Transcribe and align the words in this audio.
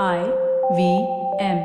I 0.00 0.20
V 0.76 0.82
M. 1.38 1.58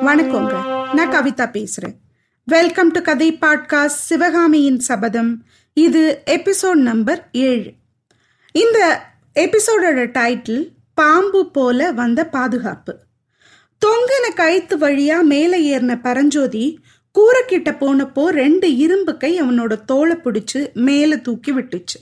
வணக்கங்க. 0.00 0.54
நான் 0.94 1.10
கவிதா 1.10 1.50
பேசுறேன். 1.50 1.96
வெல்கம் 2.44 2.90
டு 2.90 3.00
கதை 3.00 3.38
பாட்காஸ்ட் 3.40 3.86
சிவகாமியின் 3.86 4.78
சபதம். 4.78 5.44
இது 5.74 6.22
எபிசோட் 6.26 6.72
நம்பர் 6.72 7.28
ஏழு. 7.32 7.72
இந்த 8.52 9.02
எபிசோடோட 9.34 10.06
டைட்டில் 10.18 10.68
பாம்பு 10.94 11.50
போல 11.50 11.92
வந்த 11.92 12.26
பாதுகாப்பு. 12.26 12.98
தொங்கின 13.86 14.34
கயிற்று 14.34 14.78
வழியா 14.78 15.22
மேலே 15.22 15.78
ஏறின 15.78 16.00
பரஞ்சோதி 16.00 16.78
கூரைக்கிட்ட 17.18 17.70
போனப்போ 17.80 18.24
ரெண்டு 18.26 18.76
இரும்பு 18.76 19.16
கை 19.16 19.42
அவனோட 19.42 19.84
தோலை 19.84 20.16
பிடிச்சு 20.16 20.72
மேலே 20.72 21.20
தூக்கி 21.20 21.52
விட்டுச்சு. 21.52 21.98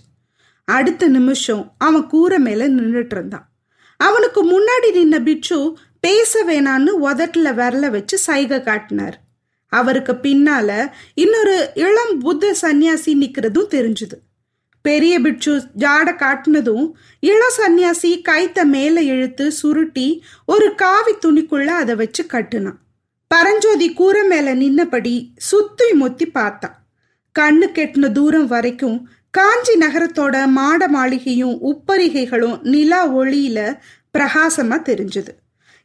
அடுத்த 0.64 1.08
நிமிஷம் 1.08 1.72
அவன் 1.78 2.06
கூரை 2.06 2.38
மேல 2.38 2.68
நின்றுட்டு 2.68 3.10
இருந்தான். 3.10 3.50
அவனுக்கு 3.96 4.44
முன்னாடி 4.44 4.94
நின்ன 4.94 5.22
பிட்சு 5.22 5.76
பேச 6.00 6.44
வேணான்னு 6.44 6.90
உதட்டுல 7.02 7.54
விரல 7.54 7.90
வச்சு 7.90 8.18
சைகை 8.18 8.62
காட்டினார். 8.62 9.20
அவருக்கு 9.66 10.12
பின்னால 10.12 10.90
இன்னொரு 11.14 11.70
இளம் 11.74 12.18
புத்த 12.18 12.54
சந்நியாசி 12.54 13.16
நிக்கிறதும் 13.16 13.70
தெரிஞ்சுது. 13.70 14.16
பெரிய 14.82 15.20
பிட்சு 15.20 15.62
ஜாட 15.78 16.08
காட்டினதும் 16.16 16.90
இளம் 17.20 17.56
சந்நியாசி 17.56 18.22
கைத்த 18.28 18.64
மேல 18.64 19.02
இழுத்து 19.02 19.52
சுருட்டி 19.52 20.24
ஒரு 20.46 20.74
காவி 20.74 21.12
துணிக்குள்ள 21.12 21.66
அதை 21.66 21.94
வச்சு 21.94 22.24
கட்டுனான். 22.24 22.76
பரஞ்சோதி 23.30 23.92
கூரை 23.92 24.22
மேல 24.22 24.54
நின்னபடி 24.54 25.28
சுத்தி 25.36 25.92
முத்தி 25.92 26.26
பார்த்தான் 26.26 26.76
கண்ணு 27.38 27.66
கெட்டின 27.74 28.12
தூரம் 28.12 28.46
வரைக்கும் 28.46 29.08
காஞ்சி 29.30 29.74
நகரத்தோட 29.78 30.46
மாட 30.46 30.88
மாளிகையும் 30.88 31.58
உப்பரிகைகளும் 31.62 32.56
நிலா 32.62 33.14
ஒளியில 33.16 33.58
பிரகாசமா 34.18 34.78
தெரிஞ்சுது. 34.88 35.32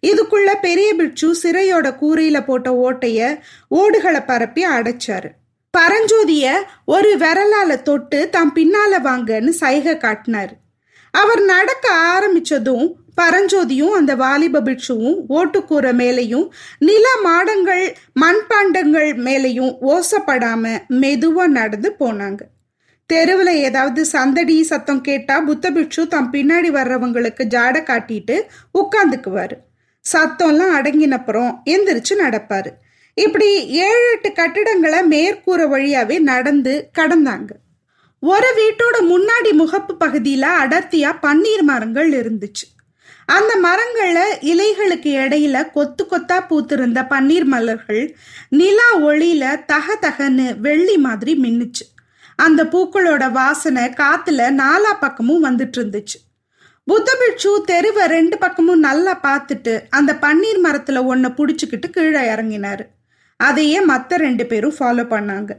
இதுக்குள்ள 0.04 0.54
பெரிய 0.62 0.94
பிட்சு 0.94 1.36
சிறையோட 1.44 1.88
கூரையில 2.02 2.46
போட்ட 2.46 2.72
ஓட்டைய 2.86 3.40
ஓடுகளை 3.68 4.22
பரப்பி 4.22 4.66
அடைச்சாரு. 4.66 5.30
பரஞ்சோதிய 5.78 6.56
ஒரு 6.86 7.18
விரலால 7.18 7.82
தொட்டு 7.82 8.30
தான் 8.30 8.54
பின்னால 8.56 9.00
வாங்கன்னு 9.04 9.50
சைகை 9.50 9.96
காட்டினாரு. 9.96 10.56
அவர் 11.22 11.42
நடக்க 11.54 11.86
ஆரம்பிச்சதும் 12.14 12.88
பரஞ்சோதியும் 13.22 13.96
அந்த 14.00 14.16
வாலிப 14.16 14.62
பிட்சுவும் 14.62 15.20
ஓட்டுக்கூரை 15.30 15.92
மேலையும் 16.02 16.48
நில 16.80 17.06
மாடங்கள் 17.24 17.86
மண்பாண்டங்கள் 18.22 19.10
மேலையும் 19.28 19.72
ஓசப்படாம 19.92 20.64
மெதுவா 21.02 21.46
நடந்து 21.60 21.90
போனாங்க. 22.00 22.42
தெருவில் 23.10 23.54
ஏதாவது 23.68 24.06
சந்தடி 24.06 24.64
சத்தம் 24.64 25.02
கேட்டா 25.02 25.36
புத்த 25.42 25.72
பிட்சு 25.72 26.08
தம் 26.08 26.32
பின்னாடி 26.34 26.70
வர்றவங்களுக்கு 26.78 27.44
ஜாட 27.56 27.76
காட்டிட்டு 27.92 28.38
உட்காந்துக்குவாரு. 28.74 29.58
சத்தம்லாம் 30.06 30.74
அடங்கினப்புறம் 30.78 31.52
எந்திரிச்சு 31.66 32.14
நடப்பாரு. 32.24 32.72
இப்படி 33.18 33.50
ஏழு 33.68 34.08
எட்டு 34.12 34.32
கட்டிடங்களை 34.32 35.00
மேற்கூற 35.14 35.62
வழியாவே 35.74 36.18
நடந்து 36.20 36.74
கடந்தாங்க. 36.98 37.52
ஒரு 38.32 38.50
வீட்டோட 38.60 38.98
முன்னாடி 39.10 39.50
முகப்பு 39.62 39.94
பகுதியில 40.04 40.46
அடர்த்தியா 40.62 41.10
பன்னீர் 41.26 41.64
மரங்கள் 41.70 42.10
இருந்துச்சு. 42.20 42.66
அந்த 43.38 43.52
மரங்கள்ல 43.66 44.20
இலைகளுக்கு 44.52 45.12
இடையில 45.24 45.58
கொத்து 45.72 46.04
கொத்தா 46.12 46.38
பூத்திருந்த 46.50 47.00
பன்னீர் 47.14 47.48
மலர்கள் 47.54 48.04
நிலா 48.60 48.88
ஒளியில 49.08 49.44
தக 49.66 49.98
தகன்னு 50.02 50.48
வெள்ளி 50.60 50.98
மாதிரி 50.98 51.34
மின்னுச்சு. 51.44 51.86
அந்த 52.36 52.62
பூக்களோட 52.74 53.26
வாசனை 53.32 53.84
காத்துல 54.02 54.48
நாலா 54.62 54.94
பக்கமும் 55.00 55.46
வந்துட்டு 55.46 55.80
இருந்துச்சு. 55.82 56.18
புத்தபிட்சு 56.88 57.52
தெருவை 57.66 58.06
ரெண்டு 58.16 58.38
பக்கமும் 58.38 58.86
நல்லா 58.88 59.14
பார்த்துட்டு 59.28 59.76
அந்த 59.90 60.12
பன்னீர் 60.22 60.60
மரத்துல 60.64 61.04
ஒன்ன 61.12 61.34
புடிச்சுக்கிட்டு 61.38 61.90
கீழே 61.90 62.24
இறங்கினாரு. 62.34 62.86
அதையே 63.40 63.82
மற்ற 63.92 64.18
ரெண்டு 64.18 64.46
பேரும் 64.46 64.76
ஃபாலோ 64.80 65.06
பண்ணாங்க. 65.14 65.52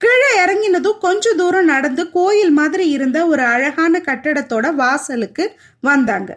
கீழே 0.00 0.28
இறங்கினதும் 0.42 0.98
கொஞ்ச 0.98 1.32
தூரம் 1.34 1.64
நடந்து 1.64 2.10
கோயில் 2.10 2.50
மாதிரி 2.50 2.88
இருந்த 2.88 3.26
ஒரு 3.26 3.42
அழகான 3.42 3.98
கட்டடத்தோட 3.98 4.74
வாசலுக்கு 4.74 5.44
வந்தாங்க. 5.80 6.30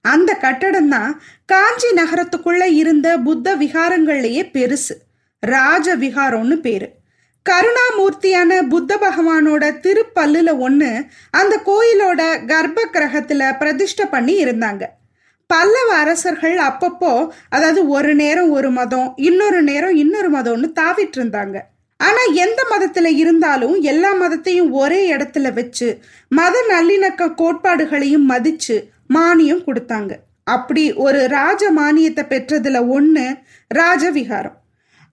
அந்த 0.00 0.34
கட்டடம் 0.34 0.88
தான் 0.88 1.22
காஞ்சி 1.44 1.88
நகரத்துக்குள்ள 1.90 2.62
இருந்த 2.62 3.18
புத்த 3.18 3.56
விகாரங்கள்லயே 3.56 4.42
பெருசு. 4.56 4.94
ராஜ 5.40 5.96
விகாரம்னு 5.96 6.54
பேரு. 6.54 6.88
கருணாமூர்த்தியான 7.46 8.62
புத்த 8.68 8.96
பகவானோட 8.96 9.64
திருப்பல்லுல 9.84 10.50
ஒண்ணு 10.66 10.90
அந்த 11.30 11.54
கோயிலோட 11.68 12.46
கர்ப்ப 12.46 12.86
கிரகத்துல 12.92 13.58
பிரதிஷ்டை 13.58 14.06
பண்ணி 14.06 14.44
இருந்தாங்க. 14.44 14.82
பல்லவ 15.46 15.90
அரசர்கள் 15.94 16.56
அப்பப்போ 16.58 17.12
அதாவது 17.48 17.80
ஒரு 17.88 18.14
நேரம் 18.14 18.50
ஒரு 18.50 18.70
மதம் 18.70 19.12
இன்னொரு 19.16 19.62
நேரம் 19.62 19.94
இன்னொரு 19.94 20.30
மதம்னு 20.38 20.68
தாவிட்டு 20.80 21.18
இருந்தாங்க. 21.18 21.58
ஆனா 22.00 22.22
எந்த 22.44 22.60
மதத்துல 22.70 23.08
இருந்தாலும் 23.22 23.76
எல்லா 23.90 24.10
மதத்தையும் 24.14 24.70
ஒரே 24.82 25.00
இடத்துல 25.14 25.48
வச்சு 25.52 25.88
மத 26.28 26.56
நல்லிணக்க 26.70 27.28
கோட்பாடுகளையும் 27.34 28.26
மதிச்சு 28.30 28.76
மானியம் 29.14 29.64
கொடுத்தாங்க. 29.66 30.12
அப்படி 30.46 30.84
ஒரு 31.06 31.20
ராஜ 31.28 31.62
மானியத்தை 31.72 32.24
பெற்றதுல 32.32 32.78
ஒண்ணு 32.96 33.26
ராஜவிகாரம். 33.74 34.56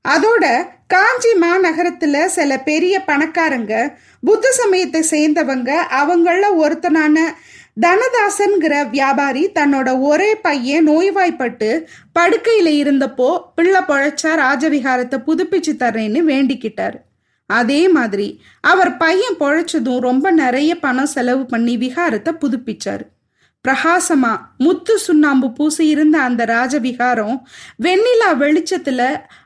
அதோட 0.05 0.45
காஞ்சி 0.87 1.31
மாநகரத்துல 1.41 2.25
சில 2.25 2.51
பெரிய 2.69 2.95
பணக்காரங்க 3.07 3.73
புத்த 4.21 4.51
சமயத்தை 4.51 5.01
சேர்ந்தவங்க 5.11 5.71
அவங்கள 6.01 6.45
ஒருத்தனான 6.63 7.17
தனதாசன்கிற 7.81 8.89
வியாபாரி 8.89 9.51
தன்னோட 9.55 10.01
ஒரே 10.01 10.35
பையன் 10.35 10.87
நோய்வாய்ப்பட்டு 10.87 11.87
படுக்கையில 12.19 12.69
இருந்தப்போ 12.83 13.29
பிள்ளை 13.55 13.81
பொழைச்சா 13.81 14.31
ராஜவிகாரத்தை 14.43 15.17
புதுப்பிச்சு 15.27 15.73
தர்றேன்னு 15.81 16.21
வேண்டிக்கிட்டாரு. 16.31 16.97
அதே 17.49 17.89
மாதிரி 17.89 18.41
அவர் 18.61 18.97
பையன் 18.97 19.37
பொழைச்சதும் 19.39 19.99
ரொம்ப 19.99 20.31
நிறைய 20.31 20.79
பணம் 20.79 21.05
செலவு 21.05 21.45
பண்ணி 21.45 21.77
விகாரத்தை 21.77 22.33
புதுப்பிச்சாரு. 22.41 23.05
பிரகாசமா 23.65 24.33
முத்து 24.57 24.97
சுண்ணாம்பு 24.97 25.51
பூசி 25.51 25.87
இருந்த 25.87 26.17
அந்த 26.19 26.45
ராஜவிகாரம் 26.45 27.37
வெண்ணிலா 27.83 28.29
வெளிச்சத்துல 28.43 29.01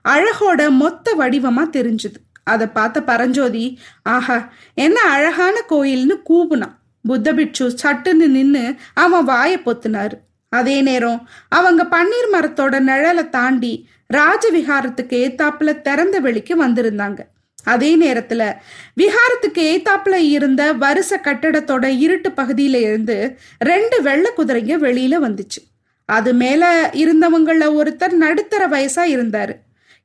அழகோட 0.10 0.70
மொத்த 0.70 1.16
வடிவமா 1.18 1.64
தெரிஞ்சுது. 1.78 2.20
அதை 2.44 2.68
பார்த்த 2.68 3.04
பரஞ்சோதி 3.04 3.66
ஆஹா 4.04 4.38
என்ன 4.74 5.00
அழகான 5.02 5.56
கோயில்னு 5.70 6.16
கூவுனான். 6.30 6.76
புத்தபிட்சு 7.08 7.66
சட்டுன்னு 7.84 8.28
நின்று 8.28 8.76
அவன் 8.94 9.24
வாயை 9.24 9.58
பொத்துனாரு. 9.58 10.18
அதே 10.50 10.82
நேரம் 10.82 11.30
அவங்க 11.50 11.84
பன்னீர் 11.84 12.34
மரத்தோட 12.34 12.76
நிழலை 12.90 13.30
தாண்டி 13.30 13.88
ராஜவிகாரத்துக்கு 14.14 15.18
ஏத்தாப்புல 15.26 15.82
திறந்த 15.82 16.20
வெளிக்கு 16.20 16.56
வந்திருந்தாங்க. 16.64 17.20
அதே 17.64 17.90
நேரத்துல 17.98 18.54
விஹாரத்துக்கு 19.02 19.64
ஏத்தாப்புல 19.74 20.14
இருந்த 20.14 20.74
வருஷ 20.74 21.20
கட்டடத்தோட 21.24 21.86
இருட்டு 21.98 22.30
பகுதியில 22.30 22.76
இருந்து 22.76 23.38
ரெண்டு 23.60 24.02
வெள்ளை 24.02 24.32
குதிரைங்க 24.38 24.76
வெளியில 24.88 25.18
வந்துச்சு. 25.28 25.62
அது 26.06 26.34
மேல 26.34 26.90
இருந்தவங்கள 26.94 27.68
ஒருத்தர் 27.80 28.12
நடுத்தர 28.12 28.68
வயசா 28.68 29.04
இருந்தாரு. 29.16 29.56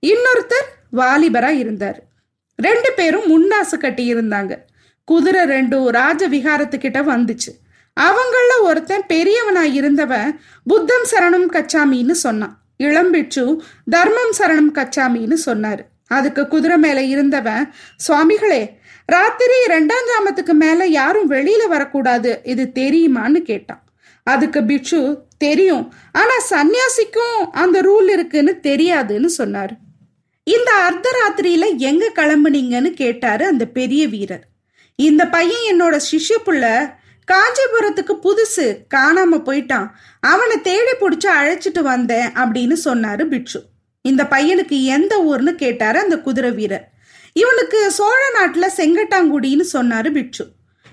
இன்னொருத்தர் 0.06 0.68
வாலிபரா 0.92 1.50
இருந்தாரு. 1.62 2.00
ரெண்டு 2.56 2.92
பேரும் 2.96 3.26
முண்டாசு 3.30 3.76
கட்டி 3.78 4.14
இருந்தாங்க. 4.14 4.56
குதிரை 5.10 5.42
ரெண்டும் 5.54 5.88
ராஜ 5.98 6.28
விகாரத்துக்கிட்ட 6.28 7.00
வந்துச்சு. 7.12 7.52
அவங்கள 7.96 8.52
ஒருத்தன் 8.60 9.04
பெரியவனா 9.08 9.64
இருந்தவன் 9.78 10.30
புத்தம் 10.64 11.06
சரணம் 11.10 11.50
கச்சாமின்னு 11.56 12.16
சொன்னான். 12.24 12.54
இளம்பிச்சு 12.82 13.44
தர்மம் 13.94 14.34
சரணம் 14.38 14.72
கச்சாமின்னு 14.78 15.36
சொன்னாரு. 15.46 15.84
அதுக்கு 16.08 16.42
குதிரை 16.48 16.76
மேல 16.78 16.98
இருந்தவன் 17.02 17.64
சுவாமிகளே 18.06 18.62
ராத்திரி 19.06 19.56
ரெண்டாம் 19.68 20.08
ஜாமத்துக்கு 20.10 20.54
மேல 20.62 20.86
யாரும் 20.98 21.30
வெளியில 21.30 21.62
வரக்கூடாது 21.68 22.30
இது 22.52 22.64
தெரியுமான்னு 22.74 23.41
கேட்டான். 23.50 23.82
அதுக்கு 24.26 24.60
பிட்சு 24.64 25.00
தெரியும் 25.38 25.84
ஆனா 26.12 26.36
சன்னியாசிக்கும் 26.50 27.41
அந்த 27.62 27.76
ரூல் 27.88 28.10
இருக்குன்னு 28.16 28.54
தெரியாதுன்னு 28.62 29.30
சொன்னாரு. 29.38 29.74
இந்த 30.47 30.70
அர்த்தராத்திரியில 30.86 31.66
எங்க 31.91 32.10
கிளம்புனீங்கன்னு 32.14 32.91
கேட்டாரு 33.02 33.47
அந்த 33.47 33.64
பெரிய 33.78 34.02
வீரர். 34.09 34.44
இந்த 34.98 35.22
பையன் 35.28 35.65
என்னோட 35.72 35.97
சிஷ்ய 36.10 36.37
புள்ள. 36.47 36.65
காஞ்சிபுரத்துக்கு 37.28 38.15
புதுசு 38.27 38.66
காணாம 38.95 39.39
போயிட்டான். 39.48 39.89
அவனை 40.21 40.57
தேடி 40.69 40.93
பிடிச்சி 41.01 41.28
அழைச்சிட்டு 41.39 41.83
வந்தேன் 41.83 42.28
அப்படின்னு 42.43 42.77
சொன்னாரு 42.84 43.25
பிட்சு 43.33 43.60
இந்த 44.04 44.25
பையனுக்கு 44.25 44.77
எந்த 44.97 45.15
ஊர்னு 45.31 45.53
கேட்டாரு 45.54 45.98
அந்த 45.98 46.16
குதிரை 46.27 46.51
வீரர். 46.51 46.87
இவனுக்கு 47.33 47.78
சோழ 47.91 48.21
நாட்டுல 48.39 48.66
செங்கட்டாங்குடின்னு 48.78 49.65
சொன்னாரு 49.72 50.10
பிட்சு 50.10 50.45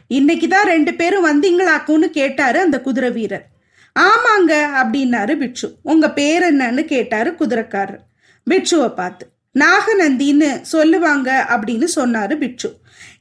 இன்னைக்கு 0.08 0.48
தான் 0.48 0.68
ரெண்டு 0.74 0.92
பேரும் 0.94 1.28
வந்தீங்களாக்கும்னு 1.30 2.10
கேட்டாரு 2.20 2.60
அந்த 2.60 2.78
குதிரை 2.82 3.12
வீரர். 3.12 3.46
ஆமாங்க 3.96 4.54
அப்படின்னாரு 4.82 5.34
பிட்சு 5.38 5.68
உங்க 5.82 6.06
பேர் 6.12 6.44
என்னன்னு 6.52 6.84
கேட்டாரு 6.86 7.30
குதிரைக்காரர். 7.40 8.02
பிட்சுவை 8.48 8.90
பார்த்து 8.94 9.26
நாகநந்தின்னு 9.56 10.50
சொல்லுவாங்க 10.62 11.30
அப்படின்னு 11.54 11.88
சொன்னாரு 11.96 12.36
பிட்சு 12.38 12.70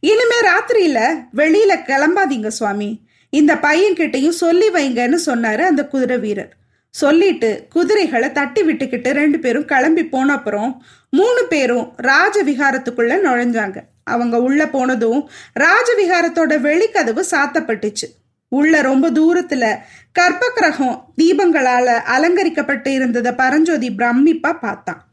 இனிமே 0.04 0.38
ராத்திரியில 0.46 1.00
வெளியில 1.36 1.72
கிளம்பாதீங்க 1.88 2.46
சுவாமி. 2.46 3.00
இந்த 3.30 3.54
பையன்கிட்டையும் 3.54 4.40
சொல்லி 4.42 4.68
வைங்கன்னு 4.70 5.18
சொன்னாரு 5.26 5.60
அந்த 5.60 5.86
குதிரை 5.86 6.18
வீரர். 6.18 6.54
சொல்லிட்டு 6.90 7.66
குதிரைகளை 7.70 8.32
தட்டி 8.32 8.62
விட்டுக்கிட்டு 8.62 9.10
ரெண்டு 9.10 9.38
பேரும் 9.38 9.64
கிளம்பி 9.64 10.04
போன 10.06 10.32
அப்புறம் 10.32 10.84
மூணு 11.10 11.44
பேரும் 11.48 11.92
ராஜவிகாரத்துக்குள்ள 12.02 13.14
நுழைஞ்சாங்க. 13.26 13.78
அவங்க 14.04 14.42
உள்ள 14.42 14.68
போனதும் 14.68 15.30
ராஜவிகாரத்தோட 15.60 16.58
வெளிக்கதவு 16.68 17.24
சாத்தப்பட்டுச்சு. 17.30 18.08
உள்ள 18.48 18.82
ரொம்ப 18.82 19.10
தூரத்துல 19.10 19.76
கற்பகிரகம் 20.18 21.00
தீபங்களால 21.22 21.88
அலங்கரிக்கப்பட்டு 22.16 22.88
இருந்ததை 22.88 23.32
பரஞ்சோதி 23.32 23.90
பிரமிப்பா 23.90 24.58
பார்த்தான். 24.60 25.11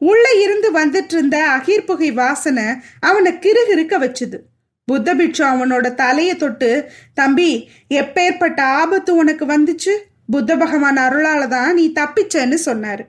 உள்ளே 0.00 0.32
இருந்து 0.42 0.68
வந்துட்டு 0.80 1.12
இருந்த 1.12 1.38
அகீர் 1.56 1.84
புகை 1.84 2.12
வாசனை 2.12 2.64
அவனை 3.00 3.32
கிருகிருக்க 3.32 3.94
வச்சுது. 4.04 4.38
புத்த 4.84 5.14
பிட்சு 5.14 5.42
அவனோட 5.44 5.94
தலையை 5.94 6.36
தொட்டு 6.36 6.70
தம்பி 7.14 7.50
எப்பேற்பட்ட 7.90 8.60
ஆபத்து 8.60 9.14
உனக்கு 9.14 9.46
வந்துச்சு? 9.46 9.94
புத்த 10.30 10.56
பகவான் 10.56 10.96
அருளால 10.96 11.48
தான் 11.48 11.74
நீ 11.74 11.92
தப்பிச்சன்னு 12.00 12.58
சொன்னாரு. 12.66 13.04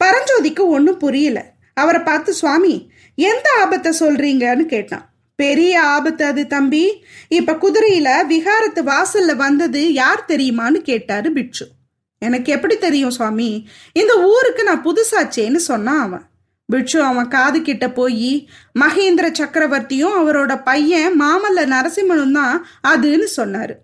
பரஞ்சோதிக்கு 0.00 0.64
ஒன்றும் 0.66 0.98
புரியல. 0.98 1.38
அவரை 1.74 2.00
பார்த்து 2.00 2.32
சுவாமி 2.32 2.74
எந்த 3.14 3.46
ஆபத்தை 3.60 3.92
சொல்றீங்கன்னு 4.00 4.66
கேட்டான். 4.66 5.06
பெரிய 5.38 5.82
ஆபத்து 5.82 6.24
அது 6.24 6.46
தம்பி. 6.46 6.84
இப்ப 7.28 7.56
குதிரையில 7.62 8.08
விகாரத்து 8.28 8.82
வாசல்ல 8.82 9.36
வந்தது 9.36 9.92
யார் 9.92 10.24
தெரியுமான்னு 10.28 10.80
கேட்டாரு 10.90 11.32
பிட்சு. 11.32 11.66
எனக்கு 12.18 12.52
எப்படி 12.52 12.76
தெரியும் 12.76 13.10
சுவாமி? 13.10 13.68
இந்த 13.92 14.26
ஊருக்கு 14.28 14.62
நான் 14.62 14.84
புதுசாச்சேன்னு 14.84 15.56
சொன்னான் 15.56 16.00
அவன். 16.00 16.24
பிட்சு 16.64 17.02
அவன் 17.02 17.28
காது 17.28 17.62
கிட்ட 17.62 17.90
போய் 17.90 18.48
மகேந்திர 18.80 19.26
சக்கரவர்த்தியும் 19.40 20.16
அவரோட 20.20 20.62
பையன் 20.64 21.20
மாமல்ல 21.20 21.66
நரசிம்மனும் 21.74 22.32
தான் 22.32 22.66
அதுன்னு 22.88 23.26
சொன்னாரு. 23.36 23.74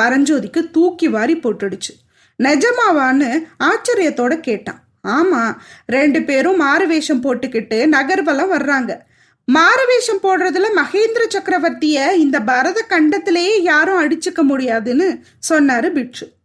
பரஞ்சோதிக்கு 0.00 0.70
தூக்கி 0.70 1.08
வாரி 1.08 1.36
போட்டுடுச்சு. 1.36 1.94
நிஜமாவான்னு 2.42 3.44
ஆச்சரியத்தோட 3.64 4.40
கேட்டான். 4.40 4.80
ஆமா 5.08 5.56
ரெண்டு 5.86 6.22
பேரும் 6.22 6.60
மாறுவேஷம் 6.60 7.22
போட்டுக்கிட்டு 7.22 7.86
நகர்வலம் 7.86 8.52
வர்றாங்க. 8.52 8.98
மாறுவேஷம் 9.52 10.22
போடுறதுல 10.22 10.66
மகேந்திர 10.76 11.22
சக்கரவர்த்திய 11.34 12.12
இந்த 12.12 12.40
பரத 12.40 12.86
கண்டத்திலேயே 12.88 13.62
யாரும் 13.62 14.00
அடிச்சுக்க 14.02 14.42
முடியாதுன்னு 14.42 15.22
சொன்னாரு 15.50 15.90
பிட்சு 15.90 16.36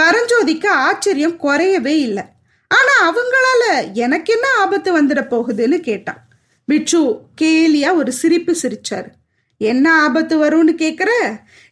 பரஞ்சோதிக்கு 0.00 0.66
ஆச்சரியம் 0.66 1.40
குறையவே 1.40 1.94
இல்லை. 1.98 2.22
ஆனா 2.68 2.94
அவங்களால 3.08 3.92
எனக்கு 3.92 4.32
என்ன 4.32 4.46
ஆபத்து 4.58 5.02
வந்துட 5.02 5.20
போகுதுன்னு 5.30 5.78
கேட்டான். 5.78 6.28
பிட்சு 6.64 7.20
கேலியா 7.40 7.94
ஒரு 7.94 8.12
சிரிப்பு 8.12 8.56
சிரிச்சாரு. 8.62 9.08
என்ன 9.58 10.02
ஆபத்து 10.02 10.38
வரும்னு 10.38 10.74
கேக்குற? 10.76 11.10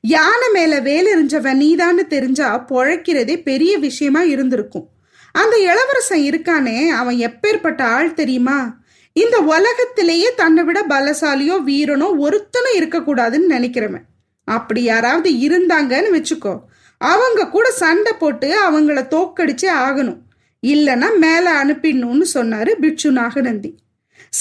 யானை 0.00 0.48
மேல 0.52 0.80
வேலெறிஞ்சவன் 0.80 1.60
நீதான்னு 1.64 2.06
தெரிஞ்சா 2.06 2.64
பொழைக்கிறதே 2.68 3.42
பெரிய 3.42 3.78
விஷயமா 3.78 4.22
இருந்திருக்கும். 4.22 4.88
அந்த 5.32 5.56
இளவரசன் 5.56 6.20
இருக்கானே 6.20 6.88
அவன் 6.88 7.16
எப்பேற்பட்ட 7.16 7.82
ஆள் 7.82 8.14
தெரியுமா? 8.14 8.82
இந்த 9.12 9.40
உலகத்திலேயே 9.40 10.34
தன்னை 10.34 10.64
விட 10.64 10.84
பலசாலியோ 10.88 11.56
வீரனோ 11.66 12.08
ஒருத்தனும் 12.20 12.78
இருக்கக்கூடாதுன்னு 12.78 13.50
நினைக்கிறவன். 13.50 14.06
அப்படி 14.44 14.82
யாராவது 14.82 15.30
இருந்தாங்கன்னு 15.30 16.10
வச்சுக்கோ. 16.12 16.60
அவங்க 17.12 17.48
கூட 17.54 17.66
சண்டை 17.82 18.12
போட்டு 18.12 18.48
அவங்கள 18.66 19.00
தோக்கடிச்சே 19.14 19.70
ஆகணும். 19.84 20.20
இல்லைன்னா 20.62 21.08
மேலே 21.24 21.50
அனுப்பிடணும்னு 21.62 22.26
சொன்னாரு 22.34 22.72
பிட்சு 22.82 23.08
நாகநந்தி. 23.20 23.70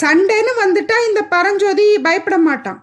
சண்டைன்னு 0.01 0.51
வந்துட்டா 0.61 0.97
இந்த 1.07 1.21
பரஞ்சோதி 1.33 1.85
பயப்பட 2.07 2.37
மாட்டான். 2.47 2.79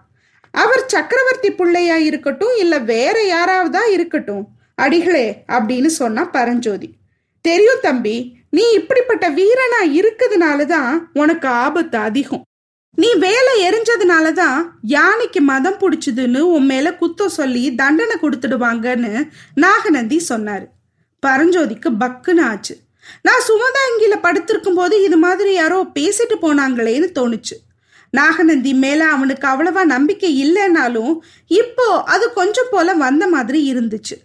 அவர் 0.53 0.83
சக்கரவர்த்தி 0.93 1.49
பிள்ளையா 1.51 1.97
இருக்கட்டும் 2.09 2.55
இல்ல 2.57 2.75
வேற 2.91 3.17
யாராவதா 3.33 3.83
இருக்கட்டும் 3.95 4.43
அடிகளே 4.75 5.27
அப்படின்னு 5.47 5.89
சொன்னா 6.01 6.23
பரஞ்சோதி. 6.37 6.89
தெரியும் 7.45 7.83
தம்பி 7.87 8.15
நீ 8.49 8.63
இப்படிப்பட்ட 8.79 9.25
வீரனா 9.39 9.81
இருக்கிறதுனால 9.97 10.65
தான் 10.65 10.93
உனக்கு 11.13 11.47
ஆபத்து 11.63 11.97
அதிகம். 12.07 12.43
நீ 12.97 13.13
வேலை 13.15 13.53
எரிஞ்சதுனால 13.69 14.31
தான் 14.31 14.79
யானைக்கு 14.81 15.41
மதம் 15.41 15.77
பிடிச்சதுன்னு 15.79 16.37
உன் 16.37 16.65
மேல 16.65 16.97
குத்தம் 17.01 17.37
சொல்லி 17.39 17.75
தண்டனை 17.75 18.15
கொடுத்துடுவாங்கன்னு 18.21 19.27
நாகநந்தி 19.53 20.21
சொன்னாரு. 20.29 20.65
பரஞ்சோதிக்கு 21.23 21.89
பக்குன்னு 21.99 22.41
ஆச்சு. 22.41 22.75
நான் 23.21 23.45
சுமதாங்கில 23.47 24.15
படுத்திருக்கும் 24.21 24.73
போது 24.73 25.03
இது 25.03 25.17
மாதிரி 25.17 25.53
யாரோ 25.53 25.85
பேசிட்டு 25.99 26.35
போனாங்களேன்னு 26.41 27.07
தோணுச்சு. 27.19 27.55
நாகநந்தி 28.09 28.73
மேல 28.73 29.07
அவனுக்கு 29.07 29.47
அவ்வளவா 29.47 29.83
நம்பிக்கை 29.83 30.31
இல்லைன்னாலும் 30.43 31.13
இப்போ 31.47 32.03
அது 32.03 32.33
கொஞ்சம் 32.33 32.71
போல 32.71 32.93
வந்த 32.93 33.27
மாதிரி 33.27 33.73
இருந்துச்சு. 33.73 34.17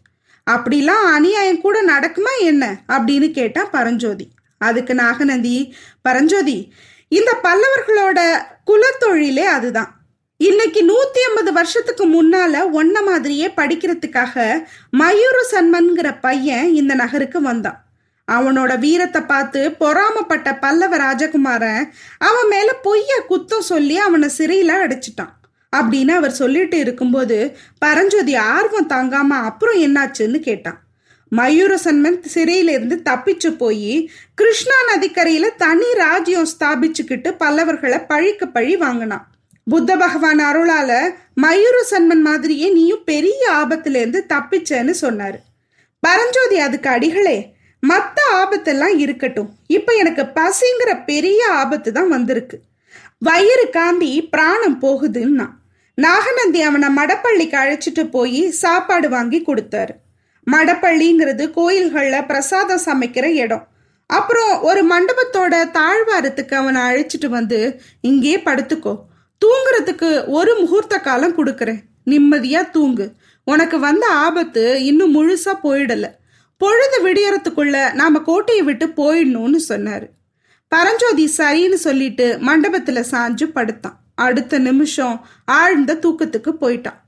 அப்படிலாம் 0.47 1.05
அநியாயம் 1.13 1.61
கூட 1.61 1.85
நடக்குமா 1.85 2.33
என்ன? 2.41 2.83
அப்படின்னு 2.89 3.31
கேட்டான் 3.31 3.71
பரஞ்சோதி. 3.71 4.29
அதுக்கு 4.59 4.95
நாகநந்தி 4.95 5.75
பரஞ்சோதி 6.03 6.73
இந்த 7.09 7.41
பல்லவர்களோட 7.43 8.43
குலத்தொழிலே 8.67 9.43
அதுதான். 9.43 9.91
இன்னைக்கு 10.37 10.81
நூத்தி 10.83 11.19
ஐம்பது 11.29 11.53
வருஷத்துக்கு 11.53 12.05
முன்னால 12.07 12.55
ஒன்ன 12.73 13.05
மாதிரியே 13.05 13.47
படிக்கிறதுக்காக 13.49 14.65
மயூர 14.99 15.37
சன்மன்கிற 15.51 16.17
பையன் 16.21 16.75
இந்த 16.75 16.95
நகருக்கு 16.95 17.41
வந்தான். 17.41 17.85
அவனோட 18.33 18.79
வீரத்தை 18.79 19.23
பார்த்து 19.23 19.71
பொறாமப்பட்ட 19.81 20.61
பல்லவ 20.61 20.97
ராஜகுமாரன் 20.97 21.89
அவன் 22.19 22.49
மேல 22.49 22.75
பொய்ய 22.85 23.21
குத்தம் 23.31 23.69
சொல்லி 23.73 23.99
அவனை 23.99 24.31
சிறையில 24.39 24.73
அடைச்சிட்டான் 24.85 25.35
அப்படின்னு 25.77 26.11
அவர் 26.11 26.31
சொல்லிட்டு 26.31 26.79
இருக்கும்போது 26.79 27.57
பரஞ்சோதி 27.79 28.35
ஆர்வம் 28.35 28.89
தாங்காம 28.89 29.29
அப்புறம் 29.29 29.81
என்னாச்சுன்னு 29.83 30.39
கேட்டான். 30.39 30.86
மயூரசன்மன் 31.31 32.21
சிறையிலிருந்து 32.25 33.01
தப்பிச்சு 33.11 33.49
போய் 33.49 34.11
கிருஷ்ணா 34.35 34.75
நதிக்கரையில 34.91 35.47
தனி 35.57 35.95
ராஜ்யம் 35.95 36.49
ஸ்தாபிச்சுக்கிட்டு 36.53 37.31
பல்லவர்களை 37.41 38.07
பழிக்க 38.07 38.47
பழி 38.47 38.77
வாங்கினான். 38.77 39.27
புத்த 39.65 39.97
பகவான் 39.97 40.39
அருளால 40.39 41.15
மயூரசன்மன் 41.43 42.21
மாதிரியே 42.21 42.73
நீயும் 42.73 43.05
பெரிய 43.05 43.51
ஆபத்துல 43.51 43.95
இருந்து 43.95 44.25
தப்பிச்சேன்னு 44.29 44.95
சொன்னாரு. 45.01 45.39
பரஞ்சோதி 46.01 46.59
அதுக்கு 46.59 46.91
அடிகளே 46.91 47.55
மத்த 47.83 48.19
ஆபத்தெல்லாம் 48.35 48.99
இருக்கட்டும். 48.99 49.51
இப்ப 49.67 49.93
எனக்கு 49.93 50.23
பசிங்கிற 50.23 51.05
பெரிய 51.05 51.51
ஆபத்து 51.51 51.93
தான் 51.93 52.09
வந்திருக்கு. 52.09 52.61
வயிறு 53.19 53.71
காந்தி 53.71 54.29
பிராணம் 54.29 54.83
போகுதுன்னா 54.83 55.47
நாகநந்தி 55.95 56.61
அவனை 56.63 56.89
மடப்பள்ளிக்கு 56.97 57.57
அழைச்சிட்டு 57.63 58.11
போய் 58.11 58.51
சாப்பாடு 58.51 59.09
வாங்கி 59.09 59.43
கொடுத்தாரு. 59.43 59.95
மடப்பள்ளிங்கிறது 60.53 61.51
கோயில்களில் 61.51 62.27
பிரசாதம் 62.27 62.81
சமைக்கிற 62.85 63.25
இடம். 63.25 63.69
அப்புறம் 64.07 64.63
ஒரு 64.63 64.83
மண்டபத்தோட 64.85 65.71
தாழ்வாரத்துக்கு 65.71 66.55
அவனை 66.55 66.83
அழைச்சிட்டு 66.83 67.27
வந்து 67.27 67.81
இங்கே 68.01 68.39
படுத்துக்கோ. 68.39 68.97
தூங்குறதுக்கு 69.39 70.25
ஒரு 70.27 70.55
முகூர்த்த 70.55 71.01
காலம் 71.01 71.37
கொடுக்குறேன். 71.37 71.81
நிம்மதியா 72.07 72.71
தூங்கு. 72.71 73.13
உனக்கு 73.45 73.79
வந்த 73.79 74.07
ஆபத்து 74.07 74.85
இன்னும் 74.85 75.15
முழுசா 75.15 75.59
போயிடல. 75.65 76.11
பொழுது 76.57 77.09
விடியறதுக்குள்ள 77.09 77.93
நாம 77.93 78.19
கோட்டையை 78.19 78.65
விட்டு 78.65 78.87
போயிடணும்னு 78.87 79.59
சொன்னாரு. 79.69 80.07
பரஞ்சோதி 80.69 81.33
சரின்னு 81.37 81.75
சொல்லிட்டு 81.75 82.39
மண்டபத்துல 82.41 83.05
சாஞ்சு 83.11 83.45
படுத்தான். 83.45 83.99
அடுத்த 84.15 84.59
நிமிஷம் 84.59 85.27
ஆழ்ந்த 85.45 85.95
தூக்கத்துக்கு 85.95 86.51
போயிட்டான். 86.61 87.01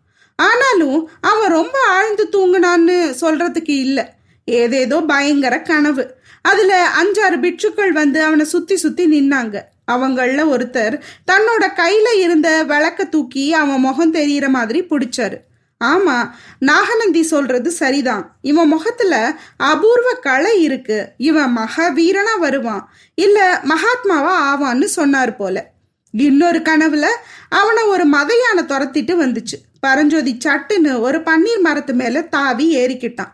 ஆனாலும் 0.42 1.10
அவன் 1.20 1.50
ரொம்ப 1.50 1.78
ஆழ்ந்து 1.88 2.28
தூங்கினான்னு 2.32 3.14
சொல்றதுக்கு 3.20 3.70
இல்லை. 3.70 4.04
ஏதேதோ 4.44 5.00
பயங்கர 5.00 5.62
கனவு. 5.62 6.14
அதுல 6.42 6.88
அஞ்சாறு 7.02 7.32
பிட்சுக்கள் 7.32 7.90
வந்து 7.90 8.22
அவனை 8.22 8.44
சுத்தி 8.44 8.76
சுத்தி 8.76 9.04
நின்னாங்க. 9.06 9.60
அவங்கள 9.92 10.46
ஒருத்தர் 10.54 11.00
தன்னோட 11.32 11.68
கையில 11.76 12.14
இருந்த 12.14 12.64
விளக்க 12.64 13.04
தூக்கி 13.04 13.52
அவன் 13.52 13.80
முகம் 13.80 14.14
தெரியற 14.14 14.48
மாதிரி 14.48 14.82
பிடிச்சாரு. 14.82 15.36
ஆமா 15.84 16.30
நாகநந்தி 16.58 17.22
சொல்றது 17.22 17.70
சரிதான். 17.70 18.36
இவன் 18.42 18.68
முகத்துல 18.68 19.38
அபூர்வ 19.56 20.12
கலை 20.12 20.62
இருக்கு. 20.62 21.08
இவன் 21.16 21.56
மகாவீரனா 21.56 22.38
வருவான். 22.38 22.92
இல்ல 23.14 23.62
மகாத்மாவா 23.64 24.34
ஆவான்னு 24.52 24.84
சொன்னார் 24.84 25.36
போல. 25.36 25.70
இன்னொரு 26.12 26.58
கனவுல 26.58 27.06
அவனை 27.48 27.82
ஒரு 27.82 28.08
மதையான 28.08 28.60
துரத்திட்டு 28.60 29.14
வந்துச்சு. 29.24 29.67
பரஞ்சோதி 29.80 30.32
சட்டுன்னு 30.44 30.92
ஒரு 31.00 31.18
பன்னீர் 31.18 31.60
மரத்து 31.60 31.94
மேல 31.94 32.22
தாவி 32.22 32.66
ஏறிக்கிட்டான். 32.76 33.32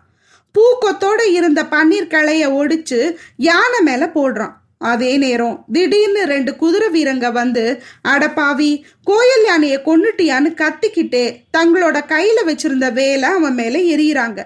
பூக்கொத்தோட 0.54 1.20
இருந்த 1.32 1.60
பன்னீர் 1.62 2.12
கிளைய 2.14 2.44
ஒடிச்சு 2.60 3.00
யானை 3.36 3.80
மேல 3.80 4.10
போடுறான். 4.14 4.54
அதே 4.78 5.16
நேரம் 5.16 5.64
திடீர்னு 5.72 6.22
ரெண்டு 6.24 6.52
குதிரை 6.56 6.88
வீரங்க 6.94 7.26
வந்து 7.32 7.62
அடப்பாவி 8.08 8.70
கோயில் 9.04 9.44
யானையை 9.44 9.78
கொண்டுட்டியான்னு 9.86 10.50
கத்திக்கிட்டே 10.62 11.24
தங்களோட 11.56 11.98
கையில 12.12 12.38
வச்சிருந்த 12.46 12.88
வேலை 12.92 13.28
அவன் 13.28 13.54
மேல 13.54 13.78
எரியிறாங்க 13.94 14.40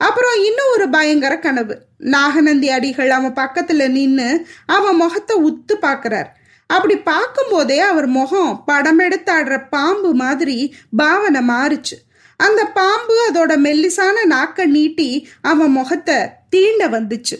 அப்புறம் 0.00 0.36
இன்னும் 0.44 0.72
ஒரு 0.72 0.88
பயங்கர 0.88 1.34
கனவு. 1.38 1.74
நாகநந்தி 1.98 2.68
அடிகள் 2.68 3.10
அவன் 3.10 3.34
பக்கத்துல 3.34 3.88
நின்னு 3.88 4.28
அவன் 4.66 4.96
முகத்தை 4.96 5.34
உத்து 5.48 5.74
பாக்குறார். 5.82 6.30
அப்படி 6.70 6.96
பார்க்கும்போதே 6.98 7.78
அவர் 7.80 8.06
முகம் 8.06 8.62
படம் 8.66 9.00
எடுத்தாடுற 9.00 9.66
பாம்பு 9.70 10.14
மாதிரி 10.14 10.74
பாவனை 10.96 11.40
மாறுச்சு. 11.48 11.96
அந்த 12.36 12.64
பாம்பு 12.64 13.14
அதோட 13.28 13.52
மெல்லிசான 13.66 14.16
நாக்க 14.28 14.66
நீட்டி 14.66 15.28
அவன் 15.40 15.70
முகத்தை 15.70 16.16
தீண்ட 16.50 16.88
வந்துச்சு. 16.88 17.36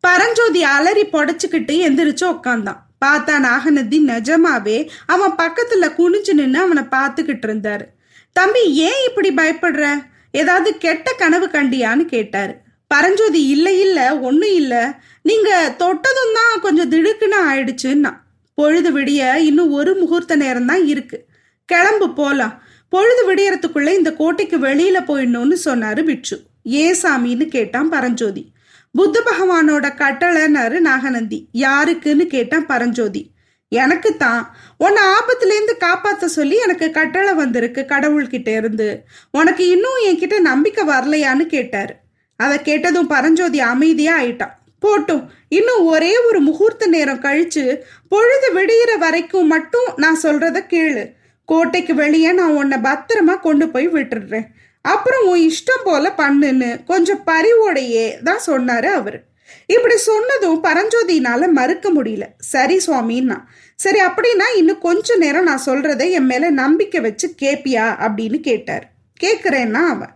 பரஞ்சோதி 0.00 0.62
அலறி 0.62 1.04
புடச்சிக்கிட்டு 1.04 1.74
எந்திரிச்சு 1.88 2.24
உக்காந்தான். 2.24 2.80
பார்த்தா 3.04 3.34
நாகநதி 3.48 3.98
நிஜமாவே 4.06 4.88
அவன் 5.06 5.36
பக்கத்துல 5.38 5.86
குனிஞ்சு 5.98 6.32
நின்று 6.32 6.60
அவனை 6.60 6.82
பார்த்துக்கிட்டு 6.82 7.46
இருந்தாரு. 7.46 7.84
தம்பி 8.32 8.62
ஏன் 8.74 9.02
இப்படி 9.06 9.30
பயப்படுற? 9.34 10.04
ஏதாவது 10.32 10.78
கெட்ட 10.78 11.12
கனவு 11.12 11.46
கண்டியான்னு 11.46 12.04
கேட்டாரு. 12.04 12.54
பரஞ்சோதி 12.86 13.46
இல்லை 13.46 13.80
இல்லை 13.80 14.10
ஒன்றும் 14.10 14.54
இல்லை. 14.54 14.84
நீங்க 15.22 15.74
தொட்டதும் 15.76 16.34
தான் 16.34 16.60
கொஞ்சம் 16.60 16.90
திடுக்குன்னு 16.90 17.38
ஆயிடுச்சுன்னா. 17.50 18.12
பொழுது 18.54 18.98
விடிய 18.98 19.36
இன்னும் 19.36 19.72
ஒரு 19.72 19.94
முகூர்த்த 19.94 20.36
நேரம் 20.36 20.66
தான் 20.66 20.86
இருக்கு. 20.86 21.24
கிளம்பு 21.64 22.14
போலாம். 22.14 22.62
பொழுது 22.88 23.22
விடியறதுக்குள்ள 23.28 23.94
இந்த 23.94 24.12
கோட்டைக்கு 24.12 24.58
வெளியில 24.58 24.98
போயிடணும்னு 25.06 25.56
சொன்னாரு 25.64 26.04
பிட்சு 26.04 26.42
ஏன் 26.62 26.96
சாமின்னு 27.02 27.48
கேட்டான் 27.48 27.88
பரஞ்சோதி. 27.88 28.52
புத்த 28.92 29.22
பகவானோட 29.24 29.86
கட்டளைனாரு 30.02 30.78
நாகநந்தி. 30.78 31.48
யாருக்குன்னு 31.54 32.26
கேட்டான் 32.26 32.66
பரஞ்சோதி. 32.66 33.30
எனக்கு 33.68 34.16
தான். 34.16 34.56
உன்னை 34.78 35.02
ஆபத்துலேருந்து 35.02 35.76
காப்பாற்ற 35.76 36.28
சொல்லி 36.28 36.56
எனக்கு 36.56 36.90
கட்டளை 36.90 37.34
வந்திருக்கு 37.34 37.84
கடவுள்கிட்ட 37.88 38.56
இருந்து. 38.56 39.02
உனக்கு 39.30 39.68
இன்னும் 39.68 39.98
என்கிட்ட 40.06 40.40
நம்பிக்கை 40.40 40.86
வரலையான்னு 40.86 41.46
கேட்டாரு. 41.46 41.94
அதை 42.36 42.62
கேட்டதும் 42.62 43.06
பரஞ்சோதி 43.06 43.60
அமைதியா 43.60 44.22
ஆயிட்டான். 44.22 44.60
போட்டும். 44.82 45.24
இன்னும் 45.48 45.84
ஒரே 45.86 46.18
ஒரு 46.18 46.40
முகூர்த்த 46.40 46.86
நேரம் 46.86 47.22
கழிச்சு 47.22 47.64
பொழுது 48.08 48.48
விடியிற 48.54 48.98
வரைக்கும் 48.98 49.46
மட்டும் 49.46 49.88
நான் 49.96 50.22
சொல்றத 50.22 50.60
கேளு. 50.72 51.04
கோட்டைக்கு 51.44 51.94
வெளியே 51.94 52.32
நான் 52.32 52.54
உன்னை 52.54 52.78
பத்திரமா 52.78 53.40
கொண்டு 53.40 53.68
போய் 53.68 53.88
விட்டுடுறேன். 53.88 54.46
அப்புறம் 54.84 55.24
உன் 55.26 55.50
இஷ்டம் 55.50 55.84
போல 55.84 56.14
பண்ணுன்னு 56.16 56.84
கொஞ்சம் 56.84 57.22
பரிவோடையே 57.26 58.06
தான் 58.22 58.46
சொன்னாரு 58.46 58.84
அவரு. 58.84 59.20
இப்படி 59.66 59.96
சொன்னதும் 59.96 60.64
பரஞ்சோதினால 60.64 61.50
மறுக்க 61.50 61.92
முடியல. 61.92 62.22
சரி 62.38 62.76
சுவாமின்னா. 62.86 63.38
சரி 63.76 64.00
அப்படின்னா 64.00 64.46
இன்னும் 64.56 64.78
கொஞ்ச 64.78 65.16
நேரம் 65.16 65.44
நான் 65.44 65.66
சொல்றதை 65.66 66.10
என் 66.10 66.26
மேல 66.26 66.50
நம்பிக்கை 66.50 67.00
வச்சு 67.00 67.34
கேப்பியா 67.42 67.86
அப்படின்னு 68.06 68.40
கேட்டார். 68.40 68.84
கேக்குறேன்னா 69.20 69.82
அவன் 69.94 70.12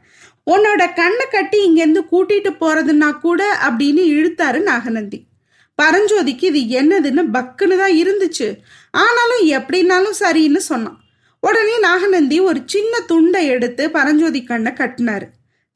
உன்னோட 0.50 0.94
கண்ணை 0.94 1.26
கட்டி 1.30 1.58
இங்கேருந்து 1.68 2.02
கூட்டிட்டு 2.12 2.50
போறதுன்னா 2.60 3.20
கூட 3.20 3.58
அப்படின்னு 3.68 4.02
இழுத்தாரு 4.14 4.62
நாகநந்தி. 4.62 5.18
பரஞ்சோதிக்கு 5.82 6.44
இது 6.52 6.60
என்னதுன்னு 6.80 7.22
பக்குன்னு 7.36 7.76
தான் 7.76 7.96
இருந்துச்சு. 8.02 8.48
ஆனாலும் 8.90 9.42
எப்படின்னாலும் 9.48 10.18
சரின்னு 10.20 10.56
சொன்னான். 10.56 11.00
உடனே 11.40 11.78
நாகநந்தி 11.78 12.40
ஒரு 12.40 12.60
சின்ன 12.66 13.00
துண்டை 13.00 13.46
எடுத்து 13.46 13.90
பரஞ்சோதி 13.90 14.44
கண்ணை 14.44 14.72
கட்டினாரு. 14.72 15.26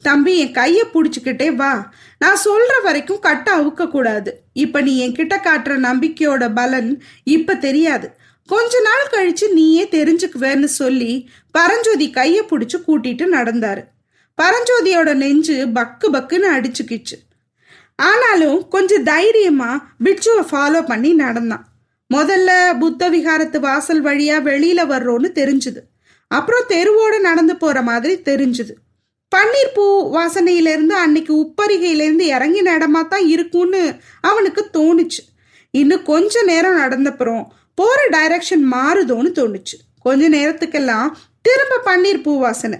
தம்பி 0.03 0.37
என் 0.37 0.51
கையை 0.51 0.83
பிடிச்சிக்கிட்டே 0.93 1.55
வா. 1.55 1.91
நான் 2.17 2.41
சொல்ற 2.45 2.73
வரைக்கும் 2.83 3.19
கட்ட 3.19 3.47
அவுக்க 3.57 3.87
கூடாது. 3.87 4.31
இப்ப 4.53 4.81
நீ 4.81 4.93
என்கிட்ட 5.07 5.35
காட்டுற 5.47 5.73
நம்பிக்கையோட 5.87 6.53
பலன் 6.53 7.03
இப்ப 7.23 7.55
தெரியாது. 7.55 8.09
கொஞ்ச 8.49 8.79
நாள் 8.79 9.11
கழிச்சு 9.11 9.51
நீயே 9.51 9.83
தெரிஞ்சுக்குவேன்னு 9.91 10.63
சொல்லி 10.63 11.29
பரஞ்சோதி 11.51 12.09
கையை 12.09 12.43
பிடிச்சி 12.49 12.77
கூட்டிட்டு 12.87 13.25
நடந்தாரு. 13.37 13.83
பரஞ்சோதியோட 14.37 15.13
நெஞ்சு 15.13 15.65
பக்கு 15.75 16.07
பக்குன்னு 16.13 16.49
அடிச்சுக்கிச்சு. 16.55 17.17
ஆனாலும் 17.95 18.67
கொஞ்சம் 18.67 19.03
தைரியமா 19.03 19.93
பிட்சுவை 20.03 20.43
ஃபாலோ 20.51 20.85
பண்ணி 20.85 21.13
நடந்தான். 21.13 21.65
முதல்ல 22.13 22.79
புத்த 22.79 23.09
விகாரத்து 23.09 23.59
வாசல் 23.59 24.03
வழியா 24.03 24.37
வெளியில 24.47 24.81
வர்றோன்னு 24.93 25.29
தெரிஞ்சுது. 25.39 25.81
அப்புறம் 26.27 26.67
தெருவோட 26.67 27.19
நடந்து 27.19 27.55
போற 27.55 27.81
மாதிரி 27.81 28.13
தெரிஞ்சுது. 28.19 28.71
பன்னீர் 29.35 29.73
பூ 29.73 29.85
வாசனையிலேருந்து 30.15 30.95
அன்னைக்கு 31.03 31.33
உப்பரிகையிலேருந்து 31.41 32.25
இறங்கின 32.35 32.71
இடமா 32.77 33.07
தான் 33.07 33.27
இருக்கும்னு 33.27 33.95
அவனுக்கு 34.21 34.69
தோணுச்சு. 34.73 35.21
இன்னும் 35.71 36.03
கொஞ்ச 36.03 36.43
நேரம் 36.43 36.79
நடந்தப்புறம் 36.79 37.43
போற 37.75 38.09
டைரக்ஷன் 38.11 38.63
மாறுதோன்னு 38.71 39.31
தோணுச்சு. 39.39 39.77
கொஞ்ச 39.99 40.29
நேரத்துக்கெல்லாம் 40.29 41.11
திரும்ப 41.41 41.81
பன்னீர் 41.85 42.23
பூ 42.23 42.39
வாசனை. 42.39 42.77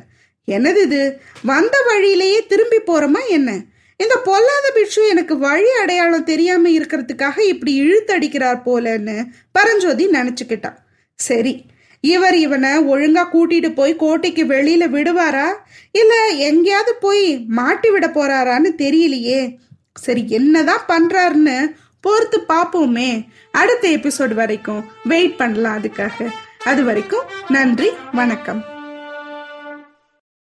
என்னது 0.48 0.82
இது? 0.82 1.22
வந்த 1.44 1.84
வழியிலேயே 1.86 2.46
திரும்பி 2.46 2.78
போறோமா 2.78 3.28
என்ன? 3.30 3.62
இந்த 3.98 4.16
பொல்லாத 4.16 4.72
பிட்சு 4.74 5.08
எனக்கு 5.08 5.38
வழி 5.38 5.70
அடையாளம் 5.82 6.24
தெரியாம 6.24 6.70
இருக்கிறதுக்காக 6.70 7.40
இப்படி 7.40 7.82
இழுத்தடிக்கிறார் 7.82 8.62
போலன்னு 8.66 9.26
பரஞ்சோதி 9.52 10.08
நினைச்சுக்கிட்டான் 10.08 10.78
சரி 11.14 11.66
இவர் 12.02 12.36
இவனை 12.36 12.80
ஒழுங்கா 12.80 13.24
கூட்டிட்டு 13.34 13.76
போய் 13.76 13.96
கோட்டைக்கு 13.96 14.46
வெளியில 14.46 14.90
விடுவாரா? 14.90 15.54
இல்ல 15.92 16.28
எங்கேயாவது 16.28 16.96
போய் 16.96 17.40
மாட்டி 17.48 17.90
விட 17.90 18.08
போறாரான்னு 18.08 18.70
தெரியலையே. 18.78 19.58
சரி 19.94 20.26
என்னதான் 20.28 20.86
பண்றாருன்னு 20.88 21.76
பொறுத்து 22.02 22.42
பார்ப்போமே 22.50 23.28
அடுத்த 23.52 23.90
எபிசோடு 23.90 24.34
வரைக்கும் 24.34 24.84
வெயிட் 25.04 25.38
பண்ணலாம் 25.38 25.82
அதுக்காக. 25.82 26.30
அது 26.64 26.84
வரைக்கும் 26.84 27.24
நன்றி 27.48 27.90
வணக்கம். 28.12 28.81